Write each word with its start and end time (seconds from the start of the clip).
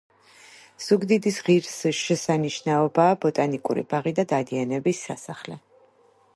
ზუგდიდის 0.85 1.37
ღირს 1.49 1.75
შესანიშნაობაა 1.97 3.19
ბოტანიკური 3.27 3.87
ბაღი 3.95 4.17
და 4.21 4.29
დადიანების 4.35 5.07
სასახლე. 5.11 5.63